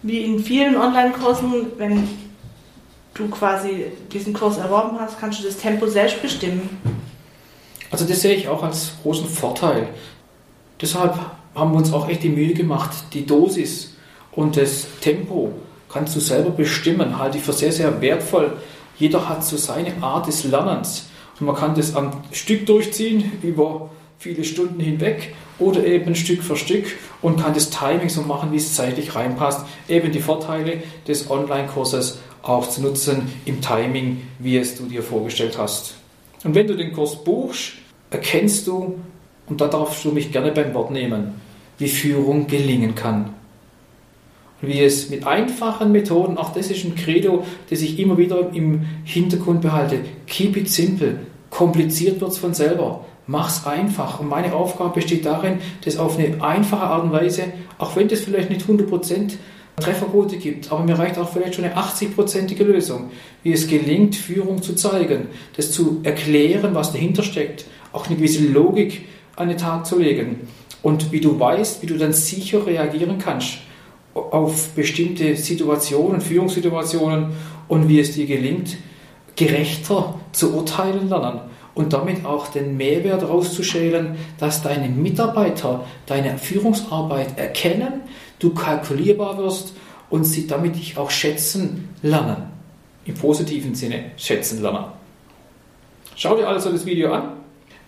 Wie 0.02 0.24
in 0.24 0.38
vielen 0.38 0.76
Online-Kursen, 0.76 1.66
wenn 1.78 2.08
du 3.14 3.28
quasi 3.28 3.86
diesen 4.12 4.32
Kurs 4.32 4.58
erworben 4.58 4.98
hast, 5.00 5.18
kannst 5.18 5.40
du 5.40 5.44
das 5.44 5.56
Tempo 5.56 5.86
selbst 5.86 6.20
bestimmen. 6.22 6.78
Also 7.90 8.04
das 8.04 8.20
sehe 8.20 8.34
ich 8.34 8.48
auch 8.48 8.62
als 8.62 8.92
großen 9.02 9.28
Vorteil. 9.28 9.88
Deshalb 10.80 11.18
haben 11.60 11.72
wir 11.72 11.78
uns 11.78 11.92
auch 11.92 12.08
echt 12.08 12.24
die 12.24 12.30
Mühe 12.30 12.54
gemacht, 12.54 12.90
die 13.12 13.26
Dosis 13.26 13.94
und 14.32 14.56
das 14.56 14.86
Tempo 15.00 15.52
kannst 15.88 16.16
du 16.16 16.20
selber 16.20 16.50
bestimmen, 16.50 17.18
halte 17.18 17.38
ich 17.38 17.44
für 17.44 17.52
sehr, 17.52 17.72
sehr 17.72 18.00
wertvoll. 18.00 18.56
Jeder 18.98 19.28
hat 19.28 19.44
so 19.44 19.56
seine 19.56 20.02
Art 20.02 20.26
des 20.26 20.44
Lernens 20.44 21.08
und 21.38 21.46
man 21.46 21.56
kann 21.56 21.74
das 21.74 21.94
am 21.94 22.12
Stück 22.32 22.66
durchziehen 22.66 23.32
über 23.42 23.90
viele 24.18 24.44
Stunden 24.44 24.80
hinweg 24.80 25.34
oder 25.58 25.84
eben 25.84 26.14
Stück 26.14 26.42
für 26.42 26.56
Stück 26.56 26.86
und 27.22 27.40
kann 27.40 27.54
das 27.54 27.70
Timing 27.70 28.08
so 28.08 28.22
machen, 28.22 28.52
wie 28.52 28.56
es 28.56 28.74
zeitlich 28.74 29.14
reinpasst. 29.14 29.66
Eben 29.88 30.12
die 30.12 30.20
Vorteile 30.20 30.82
des 31.06 31.30
Online-Kurses 31.30 32.18
auch 32.42 32.68
zu 32.68 32.82
nutzen 32.82 33.30
im 33.44 33.60
Timing, 33.60 34.22
wie 34.38 34.56
es 34.56 34.76
du 34.76 34.86
dir 34.86 35.02
vorgestellt 35.02 35.58
hast. 35.58 35.94
Und 36.44 36.54
wenn 36.54 36.66
du 36.66 36.76
den 36.76 36.92
Kurs 36.92 37.22
buchst, 37.22 37.72
erkennst 38.10 38.66
du, 38.66 38.98
und 39.46 39.60
da 39.60 39.68
darfst 39.68 40.04
du 40.04 40.12
mich 40.12 40.32
gerne 40.32 40.52
beim 40.52 40.72
Wort 40.74 40.90
nehmen, 40.90 41.34
wie 41.80 41.88
Führung 41.88 42.46
gelingen 42.46 42.94
kann. 42.94 43.30
Und 44.62 44.68
wie 44.68 44.80
es 44.82 45.08
mit 45.08 45.26
einfachen 45.26 45.90
Methoden, 45.90 46.36
auch 46.36 46.52
das 46.52 46.70
ist 46.70 46.84
ein 46.84 46.94
Credo, 46.94 47.44
das 47.70 47.80
ich 47.80 47.98
immer 47.98 48.18
wieder 48.18 48.50
im 48.52 48.82
Hintergrund 49.04 49.62
behalte, 49.62 50.00
keep 50.26 50.56
it 50.56 50.68
simple, 50.70 51.20
kompliziert 51.48 52.20
wird 52.20 52.32
es 52.32 52.38
von 52.38 52.54
selber. 52.54 53.04
Mach's 53.26 53.66
einfach. 53.66 54.20
Und 54.20 54.28
meine 54.28 54.54
Aufgabe 54.54 54.94
besteht 54.94 55.24
darin, 55.24 55.58
das 55.84 55.96
auf 55.96 56.18
eine 56.18 56.42
einfache 56.42 56.82
Art 56.82 57.04
und 57.04 57.12
Weise, 57.12 57.44
auch 57.78 57.96
wenn 57.96 58.08
das 58.08 58.20
vielleicht 58.20 58.50
nicht 58.50 58.66
100% 58.66 59.32
Trefferquote 59.76 60.36
gibt, 60.36 60.70
aber 60.70 60.84
mir 60.84 60.98
reicht 60.98 61.16
auch 61.16 61.30
vielleicht 61.30 61.54
schon 61.54 61.64
eine 61.64 61.76
80-prozentige 61.76 62.64
Lösung, 62.64 63.10
wie 63.42 63.52
es 63.52 63.66
gelingt, 63.66 64.14
Führung 64.14 64.60
zu 64.60 64.74
zeigen, 64.74 65.28
das 65.56 65.72
zu 65.72 66.00
erklären, 66.02 66.74
was 66.74 66.92
dahinter 66.92 67.22
steckt, 67.22 67.64
auch 67.92 68.06
eine 68.06 68.16
gewisse 68.16 68.44
Logik 68.44 69.06
an 69.36 69.48
den 69.48 69.56
Tag 69.56 69.86
zu 69.86 69.98
legen 69.98 70.40
und 70.82 71.12
wie 71.12 71.20
du 71.20 71.38
weißt, 71.38 71.82
wie 71.82 71.86
du 71.86 71.96
dann 71.96 72.12
sicher 72.12 72.66
reagieren 72.66 73.18
kannst 73.18 73.58
auf 74.14 74.70
bestimmte 74.70 75.36
Situationen, 75.36 76.20
Führungssituationen 76.20 77.32
und 77.68 77.88
wie 77.88 78.00
es 78.00 78.12
dir 78.12 78.26
gelingt, 78.26 78.76
gerechter 79.36 80.18
zu 80.32 80.54
urteilen 80.54 81.08
lernen 81.08 81.40
und 81.74 81.92
damit 81.92 82.24
auch 82.24 82.48
den 82.48 82.76
Mehrwert 82.76 83.28
rauszuschälen, 83.28 84.16
dass 84.38 84.62
deine 84.62 84.88
Mitarbeiter 84.88 85.84
deine 86.06 86.38
Führungsarbeit 86.38 87.38
erkennen, 87.38 88.02
du 88.38 88.52
kalkulierbar 88.52 89.38
wirst 89.38 89.74
und 90.10 90.24
sie 90.24 90.46
damit 90.46 90.76
dich 90.76 90.98
auch 90.98 91.10
schätzen 91.10 91.88
lernen. 92.02 92.50
Im 93.04 93.14
positiven 93.14 93.74
Sinne 93.74 94.10
schätzen 94.16 94.60
lernen. 94.60 94.84
Schau 96.16 96.36
dir 96.36 96.48
also 96.48 96.70
das 96.70 96.84
Video 96.84 97.12
an. 97.12 97.39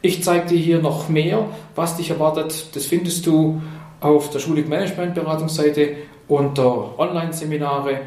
Ich 0.05 0.25
zeige 0.25 0.47
dir 0.47 0.59
hier 0.59 0.81
noch 0.81 1.09
mehr, 1.09 1.47
was 1.77 1.97
dich 1.97 2.11
erwartet. 2.11 2.75
Das 2.75 2.87
findest 2.87 3.25
du 3.25 3.63
auf 4.01 4.31
der 4.31 4.41
Schulig 4.41 4.69
Management 4.69 5.15
Beratungsseite 5.15 5.95
unter 6.27 6.99
Online-Seminare. 6.99 8.01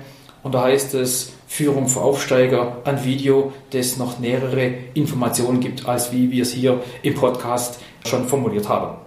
Und 0.43 0.53
da 0.53 0.63
heißt 0.63 0.93
es 0.95 1.31
Führung 1.47 1.87
für 1.87 2.01
Aufsteiger, 2.01 2.81
ein 2.83 3.05
Video, 3.05 3.53
das 3.69 3.95
noch 3.95 4.19
nähere 4.19 4.73
Informationen 4.93 5.61
gibt, 5.61 5.87
als 5.87 6.11
wie 6.11 6.29
wir 6.31 6.43
es 6.43 6.51
hier 6.51 6.81
im 7.01 7.15
Podcast 7.15 7.79
schon 8.05 8.27
formuliert 8.27 8.67
haben. 8.67 8.97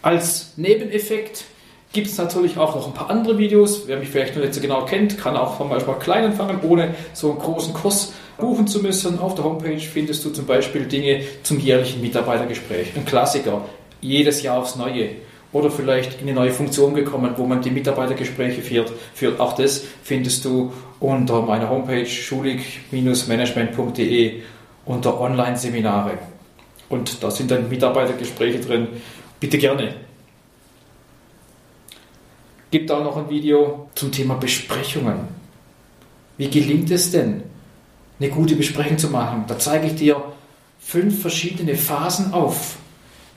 Als 0.00 0.52
Nebeneffekt 0.56 1.46
gibt 1.92 2.06
es 2.06 2.16
natürlich 2.16 2.58
auch 2.58 2.76
noch 2.76 2.86
ein 2.86 2.94
paar 2.94 3.10
andere 3.10 3.38
Videos. 3.38 3.88
Wer 3.88 3.98
mich 3.98 4.08
vielleicht 4.08 4.36
noch 4.36 4.42
nicht 4.42 4.54
so 4.54 4.60
genau 4.60 4.84
kennt, 4.84 5.18
kann 5.18 5.36
auch 5.36 5.56
von 5.56 5.68
manchmal 5.68 5.98
klein 5.98 6.26
anfangen, 6.26 6.60
ohne 6.62 6.94
so 7.12 7.32
einen 7.32 7.40
großen 7.40 7.74
Kurs 7.74 8.12
buchen 8.40 8.66
zu 8.66 8.80
müssen. 8.80 9.18
Auf 9.18 9.34
der 9.34 9.44
Homepage 9.44 9.78
findest 9.78 10.24
du 10.24 10.30
zum 10.30 10.46
Beispiel 10.46 10.86
Dinge 10.86 11.20
zum 11.42 11.60
jährlichen 11.60 12.00
Mitarbeitergespräch. 12.00 12.96
Ein 12.96 13.04
Klassiker, 13.04 13.66
jedes 14.00 14.40
Jahr 14.42 14.56
aufs 14.58 14.76
Neue. 14.76 15.10
Oder 15.52 15.70
vielleicht 15.70 16.20
in 16.20 16.28
eine 16.28 16.34
neue 16.34 16.52
Funktion 16.52 16.94
gekommen, 16.94 17.34
wo 17.36 17.44
man 17.44 17.60
die 17.60 17.70
Mitarbeitergespräche 17.70 18.62
führt. 18.62 18.92
Auch 19.38 19.52
das 19.54 19.84
findest 20.02 20.42
du 20.44 20.72
unter 21.00 21.42
meiner 21.42 21.68
Homepage 21.68 22.06
schulig-management.de 22.06 24.42
unter 24.84 25.20
Online-Seminare. 25.20 26.12
Und 26.88 27.20
da 27.22 27.30
sind 27.30 27.50
dann 27.50 27.68
Mitarbeitergespräche 27.68 28.60
drin. 28.60 28.86
Bitte 29.40 29.58
gerne 29.58 29.94
gibt 32.70 32.90
auch 32.90 33.02
noch 33.02 33.16
ein 33.16 33.28
Video 33.28 33.88
zum 33.94 34.12
Thema 34.12 34.34
Besprechungen. 34.34 35.40
Wie 36.36 36.48
gelingt 36.48 36.90
es 36.90 37.10
denn, 37.10 37.42
eine 38.20 38.30
gute 38.30 38.54
Besprechung 38.54 38.98
zu 38.98 39.08
machen? 39.08 39.44
Da 39.48 39.58
zeige 39.58 39.86
ich 39.86 39.96
dir 39.96 40.22
fünf 40.78 41.20
verschiedene 41.20 41.74
Phasen 41.74 42.32
auf, 42.32 42.76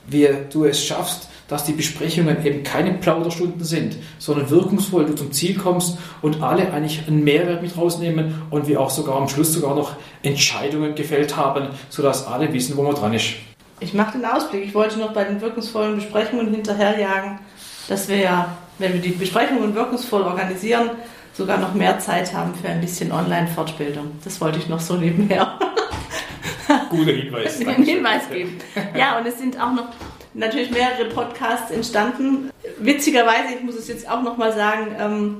wie 0.06 0.28
du 0.52 0.64
es 0.64 0.84
schaffst, 0.84 1.28
dass 1.48 1.64
die 1.64 1.72
Besprechungen 1.72 2.44
eben 2.44 2.62
keine 2.62 2.94
Plauderstunden 2.94 3.64
sind, 3.64 3.96
sondern 4.18 4.48
wirkungsvoll 4.48 5.06
du 5.06 5.14
zum 5.14 5.32
Ziel 5.32 5.56
kommst 5.56 5.98
und 6.22 6.42
alle 6.42 6.72
eigentlich 6.72 7.06
einen 7.06 7.22
Mehrwert 7.22 7.62
mit 7.62 7.76
rausnehmen 7.76 8.42
und 8.50 8.66
wir 8.66 8.80
auch 8.80 8.90
sogar 8.90 9.16
am 9.16 9.28
Schluss 9.28 9.52
sogar 9.52 9.74
noch 9.74 9.96
Entscheidungen 10.22 10.94
gefällt 10.94 11.36
haben, 11.36 11.68
sodass 11.90 12.26
alle 12.26 12.52
wissen, 12.52 12.76
wo 12.76 12.82
man 12.82 12.94
dran 12.94 13.12
ist. 13.12 13.34
Ich 13.80 13.92
mache 13.92 14.18
den 14.18 14.24
Ausblick. 14.24 14.64
Ich 14.64 14.74
wollte 14.74 14.98
noch 14.98 15.12
bei 15.12 15.24
den 15.24 15.40
wirkungsvollen 15.40 15.96
Besprechungen 15.96 16.50
hinterherjagen, 16.50 17.38
dass 17.88 18.08
wir 18.08 18.16
ja 18.16 18.56
wenn 18.78 18.92
wir 18.92 19.00
die 19.00 19.10
Besprechungen 19.10 19.74
wirkungsvoll 19.74 20.22
organisieren, 20.22 20.90
sogar 21.34 21.58
noch 21.58 21.74
mehr 21.74 21.98
Zeit 21.98 22.32
haben 22.32 22.54
für 22.54 22.68
ein 22.68 22.80
bisschen 22.80 23.12
Online-Fortbildung. 23.12 24.12
Das 24.24 24.40
wollte 24.40 24.58
ich 24.58 24.68
noch 24.68 24.80
so 24.80 24.94
nebenher. 24.94 25.58
Guter 26.90 27.12
Hinweis. 27.12 27.60
Einen 27.60 27.84
Hinweis 27.84 28.28
geben. 28.30 28.58
Ja, 28.96 29.18
und 29.18 29.26
es 29.26 29.38
sind 29.38 29.60
auch 29.60 29.72
noch 29.72 29.88
natürlich 30.32 30.70
mehrere 30.70 31.06
Podcasts 31.06 31.70
entstanden. 31.70 32.50
Witzigerweise, 32.78 33.54
ich 33.56 33.62
muss 33.62 33.74
es 33.74 33.88
jetzt 33.88 34.08
auch 34.08 34.22
nochmal 34.22 34.52
sagen, 34.52 34.94
ähm, 34.98 35.36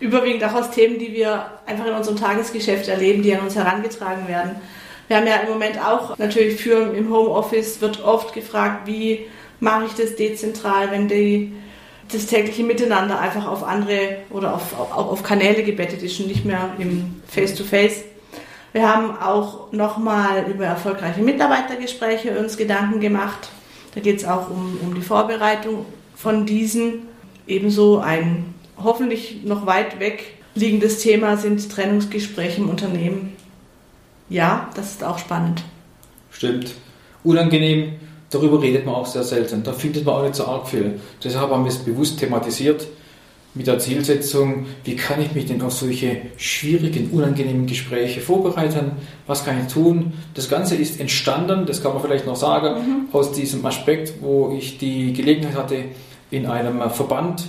überwiegend 0.00 0.44
auch 0.44 0.54
aus 0.54 0.70
Themen, 0.70 0.98
die 0.98 1.12
wir 1.12 1.46
einfach 1.66 1.86
in 1.86 1.94
unserem 1.94 2.16
Tagesgeschäft 2.16 2.88
erleben, 2.88 3.22
die 3.22 3.34
an 3.34 3.42
uns 3.42 3.56
herangetragen 3.56 4.28
werden. 4.28 4.56
Wir 5.08 5.16
haben 5.16 5.26
ja 5.26 5.36
im 5.36 5.48
Moment 5.48 5.78
auch 5.84 6.16
natürlich 6.18 6.60
für 6.60 6.94
im 6.94 7.12
Homeoffice 7.12 7.80
wird 7.80 8.02
oft 8.04 8.32
gefragt, 8.32 8.86
wie 8.86 9.26
mache 9.58 9.86
ich 9.86 9.92
das 9.94 10.14
dezentral, 10.16 10.90
wenn 10.90 11.08
die 11.08 11.52
das 12.12 12.26
tägliche 12.26 12.64
Miteinander 12.64 13.18
einfach 13.18 13.46
auf 13.46 13.62
andere 13.62 14.16
oder 14.30 14.54
auf, 14.54 14.78
auf, 14.78 14.92
auf 14.92 15.22
Kanäle 15.22 15.62
gebettet 15.62 16.02
ist 16.02 16.18
und 16.20 16.28
nicht 16.28 16.44
mehr 16.44 16.70
im 16.78 17.22
Face-to-Face. 17.28 17.92
-face. 17.92 18.04
Wir 18.72 18.88
haben 18.88 19.16
auch 19.18 19.72
nochmal 19.72 20.46
über 20.48 20.64
erfolgreiche 20.64 21.22
Mitarbeitergespräche 21.22 22.38
uns 22.38 22.56
Gedanken 22.56 23.00
gemacht. 23.00 23.48
Da 23.94 24.00
geht 24.00 24.18
es 24.18 24.24
auch 24.24 24.48
um, 24.48 24.78
um 24.82 24.94
die 24.94 25.00
Vorbereitung 25.00 25.86
von 26.14 26.46
diesen. 26.46 27.08
Ebenso 27.48 27.98
ein 27.98 28.54
hoffentlich 28.76 29.42
noch 29.44 29.66
weit 29.66 29.98
weg 29.98 30.34
liegendes 30.54 31.00
Thema 31.00 31.36
sind 31.36 31.70
Trennungsgespräche 31.70 32.60
im 32.60 32.68
Unternehmen. 32.68 33.36
Ja, 34.28 34.70
das 34.76 34.92
ist 34.92 35.04
auch 35.04 35.18
spannend. 35.18 35.62
Stimmt. 36.30 36.74
Unangenehm 37.24 37.94
darüber 38.30 38.62
redet 38.62 38.86
man 38.86 38.94
auch 38.94 39.06
sehr 39.06 39.24
selten. 39.24 39.62
Da 39.62 39.72
findet 39.72 40.04
man 40.04 40.14
auch 40.14 40.22
nicht 40.22 40.36
so 40.36 40.46
arg 40.46 40.68
viel. 40.68 41.00
Deshalb 41.22 41.50
haben 41.50 41.64
wir 41.64 41.70
es 41.70 41.78
bewusst 41.78 42.18
thematisiert 42.18 42.86
mit 43.52 43.66
der 43.66 43.80
Zielsetzung, 43.80 44.66
wie 44.84 44.94
kann 44.94 45.20
ich 45.20 45.34
mich 45.34 45.46
denn 45.46 45.60
auf 45.62 45.72
solche 45.72 46.22
schwierigen, 46.36 47.10
unangenehmen 47.10 47.66
Gespräche 47.66 48.20
vorbereiten? 48.20 48.92
Was 49.26 49.44
kann 49.44 49.60
ich 49.60 49.72
tun? 49.72 50.12
Das 50.34 50.48
Ganze 50.48 50.76
ist 50.76 51.00
entstanden, 51.00 51.66
das 51.66 51.82
kann 51.82 51.92
man 51.92 52.00
vielleicht 52.00 52.26
noch 52.26 52.36
sagen, 52.36 52.80
mhm. 52.80 53.08
aus 53.12 53.32
diesem 53.32 53.66
Aspekt, 53.66 54.14
wo 54.20 54.54
ich 54.56 54.78
die 54.78 55.12
Gelegenheit 55.12 55.56
hatte, 55.56 55.84
in 56.30 56.46
einem 56.46 56.88
Verband 56.90 57.48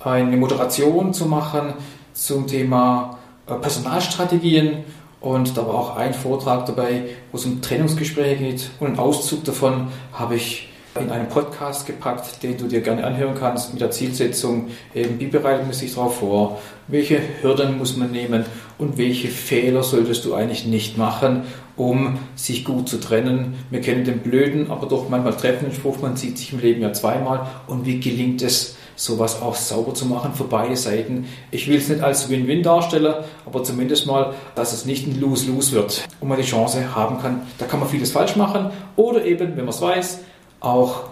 eine 0.00 0.36
Moderation 0.36 1.14
zu 1.14 1.26
machen 1.26 1.74
zum 2.12 2.48
Thema 2.48 3.18
äh, 3.46 3.54
Personalstrategien 3.54 4.84
und 5.26 5.56
da 5.56 5.66
war 5.66 5.74
auch 5.74 5.96
ein 5.96 6.14
Vortrag 6.14 6.66
dabei, 6.66 7.02
wo 7.32 7.36
es 7.36 7.44
um 7.44 7.60
Trennungsgespräche 7.60 8.44
geht. 8.44 8.70
Und 8.78 8.86
einen 8.86 8.98
Auszug 9.00 9.42
davon 9.42 9.88
habe 10.12 10.36
ich 10.36 10.68
in 11.00 11.10
einen 11.10 11.28
Podcast 11.28 11.84
gepackt, 11.84 12.44
den 12.44 12.56
du 12.56 12.68
dir 12.68 12.80
gerne 12.80 13.04
anhören 13.04 13.34
kannst 13.36 13.72
mit 13.72 13.80
der 13.80 13.90
Zielsetzung, 13.90 14.68
eben 14.94 15.18
wie 15.18 15.26
bereitet 15.26 15.64
man 15.64 15.72
sich 15.72 15.92
darauf 15.92 16.20
vor, 16.20 16.60
welche 16.86 17.20
Hürden 17.42 17.76
muss 17.76 17.96
man 17.96 18.12
nehmen? 18.12 18.44
Und 18.78 18.98
welche 18.98 19.26
Fehler 19.26 19.82
solltest 19.82 20.24
du 20.24 20.34
eigentlich 20.34 20.64
nicht 20.64 20.96
machen, 20.96 21.42
um 21.76 22.18
sich 22.36 22.64
gut 22.64 22.88
zu 22.88 23.00
trennen. 23.00 23.54
Wir 23.70 23.80
kennen 23.80 24.04
den 24.04 24.20
blöden, 24.20 24.70
aber 24.70 24.86
doch 24.86 25.08
manchmal 25.08 25.34
treffenden 25.34 25.74
Spruch, 25.74 26.00
man 26.00 26.16
sieht 26.16 26.38
sich 26.38 26.52
im 26.52 26.60
Leben 26.60 26.82
ja 26.82 26.92
zweimal. 26.92 27.48
Und 27.66 27.84
wie 27.84 27.98
gelingt 27.98 28.42
es, 28.42 28.75
sowas 28.96 29.40
auch 29.40 29.54
sauber 29.54 29.94
zu 29.94 30.06
machen 30.06 30.32
für 30.34 30.44
beide 30.44 30.76
Seiten. 30.76 31.28
Ich 31.50 31.68
will 31.68 31.76
es 31.76 31.88
nicht 31.88 32.02
als 32.02 32.28
Win-Win 32.28 32.62
darstellen, 32.62 33.14
aber 33.44 33.62
zumindest 33.62 34.06
mal, 34.06 34.34
dass 34.54 34.72
es 34.72 34.86
nicht 34.86 35.06
ein 35.06 35.20
Lose-Lose 35.20 35.72
wird 35.72 36.04
und 36.20 36.28
man 36.28 36.38
die 36.38 36.44
Chance 36.44 36.94
haben 36.94 37.20
kann. 37.20 37.42
Da 37.58 37.66
kann 37.66 37.78
man 37.78 37.88
vieles 37.88 38.10
falsch 38.10 38.34
machen 38.34 38.70
oder 38.96 39.24
eben, 39.24 39.56
wenn 39.56 39.64
man 39.64 39.68
es 39.68 39.80
weiß, 39.80 40.20
auch 40.60 41.04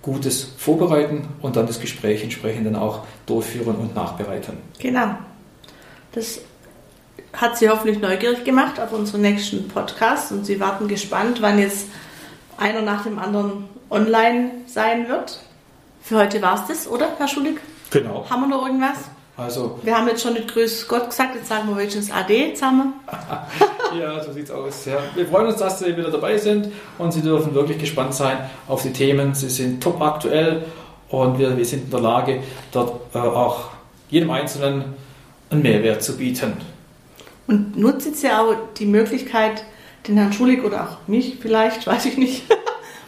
Gutes 0.00 0.48
vorbereiten 0.56 1.28
und 1.42 1.56
dann 1.56 1.66
das 1.66 1.80
Gespräch 1.80 2.22
entsprechend 2.22 2.66
dann 2.66 2.76
auch 2.76 3.00
durchführen 3.26 3.76
und 3.76 3.94
nachbereiten. 3.94 4.56
Genau. 4.78 5.16
Das 6.12 6.40
hat 7.32 7.56
Sie 7.56 7.68
hoffentlich 7.68 8.00
neugierig 8.00 8.44
gemacht 8.44 8.80
auf 8.80 8.92
unseren 8.92 9.22
nächsten 9.22 9.68
Podcast 9.68 10.32
und 10.32 10.44
Sie 10.44 10.60
warten 10.60 10.88
gespannt, 10.88 11.40
wann 11.40 11.58
jetzt 11.58 11.86
einer 12.56 12.82
nach 12.82 13.04
dem 13.04 13.18
anderen 13.18 13.68
online 13.90 14.50
sein 14.66 15.08
wird. 15.08 15.40
Für 16.02 16.18
heute 16.18 16.42
war 16.42 16.54
es 16.54 16.66
das, 16.66 16.88
oder, 16.88 17.08
Herr 17.16 17.28
Schulig? 17.28 17.60
Genau. 17.90 18.26
Haben 18.28 18.42
wir 18.42 18.48
noch 18.48 18.66
irgendwas? 18.66 18.98
Also, 19.36 19.78
Wir 19.82 19.96
haben 19.96 20.08
jetzt 20.08 20.22
schon 20.22 20.34
nicht 20.34 20.52
Grüß 20.52 20.86
Gott 20.88 21.08
gesagt, 21.08 21.34
jetzt 21.34 21.48
sagen 21.48 21.68
wir 21.68 21.76
wenigstens 21.76 22.10
Ade 22.10 22.52
zusammen. 22.52 22.94
ja, 23.98 24.22
so 24.22 24.32
sieht's 24.32 24.50
aus. 24.50 24.84
Ja. 24.84 24.98
Wir 25.14 25.26
freuen 25.26 25.46
uns, 25.46 25.56
dass 25.56 25.78
Sie 25.78 25.96
wieder 25.96 26.10
dabei 26.10 26.36
sind 26.36 26.68
und 26.98 27.12
Sie 27.12 27.22
dürfen 27.22 27.54
wirklich 27.54 27.78
gespannt 27.78 28.14
sein 28.14 28.38
auf 28.68 28.82
die 28.82 28.92
Themen. 28.92 29.34
Sie 29.34 29.48
sind 29.48 29.82
top 29.82 30.02
aktuell 30.02 30.64
und 31.08 31.38
wir, 31.38 31.56
wir 31.56 31.64
sind 31.64 31.84
in 31.84 31.90
der 31.90 32.00
Lage, 32.00 32.42
dort 32.72 33.14
äh, 33.14 33.18
auch 33.18 33.70
jedem 34.10 34.30
Einzelnen 34.30 34.94
einen 35.50 35.62
Mehrwert 35.62 36.02
zu 36.02 36.16
bieten. 36.16 36.54
Und 37.46 37.76
jetzt 37.76 38.22
ja 38.22 38.42
auch 38.42 38.54
die 38.76 38.86
Möglichkeit, 38.86 39.64
den 40.08 40.16
Herrn 40.16 40.32
Schulig 40.32 40.64
oder 40.64 40.82
auch 40.82 41.08
mich 41.08 41.38
vielleicht, 41.40 41.86
weiß 41.86 42.06
ich 42.06 42.18
nicht, 42.18 42.42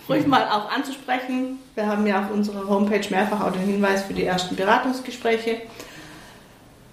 ruhig 0.08 0.26
mal 0.26 0.49
auch 0.49 0.70
anzusprechen. 0.70 1.58
Wir 1.75 1.87
haben 1.87 2.06
ja 2.06 2.25
auf 2.25 2.30
unserer 2.30 2.68
Homepage 2.68 3.06
mehrfach 3.11 3.40
auch 3.40 3.52
den 3.52 3.62
Hinweis 3.62 4.04
für 4.04 4.14
die 4.14 4.25
ersten 4.25 4.56
Beratungsgespräche. 4.56 5.62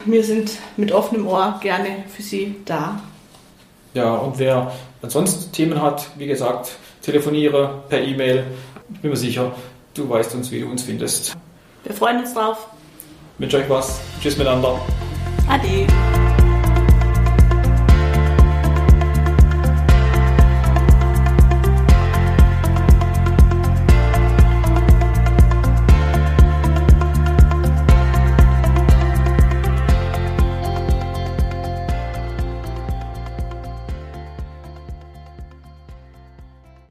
Wir 0.05 0.23
sind 0.23 0.51
mit 0.77 0.91
offenem 0.91 1.27
Ohr 1.27 1.59
gerne 1.61 2.03
für 2.07 2.21
Sie 2.21 2.55
da. 2.65 2.99
Ja, 3.93 4.15
und 4.15 4.39
wer 4.39 4.71
ansonsten 5.01 5.51
Themen 5.51 5.81
hat, 5.81 6.07
wie 6.17 6.27
gesagt, 6.27 6.71
telefoniere 7.01 7.83
per 7.89 8.01
E-Mail. 8.01 8.45
Ich 8.93 9.01
bin 9.01 9.11
mir 9.11 9.17
sicher, 9.17 9.51
du 9.93 10.09
weißt 10.09 10.33
uns, 10.35 10.51
wie 10.51 10.61
du 10.61 10.69
uns 10.69 10.83
findest. 10.83 11.35
Wir 11.83 11.93
freuen 11.93 12.19
uns 12.19 12.33
drauf. 12.33 12.67
Ich 13.35 13.41
wünsche 13.41 13.57
euch 13.57 13.69
was. 13.69 13.99
Tschüss 14.21 14.37
miteinander. 14.37 14.79
Ade. 15.49 15.87